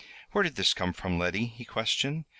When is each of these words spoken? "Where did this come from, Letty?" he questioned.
"Where 0.31 0.43
did 0.43 0.55
this 0.55 0.73
come 0.73 0.93
from, 0.93 1.19
Letty?" 1.19 1.45
he 1.45 1.63
questioned. 1.63 2.25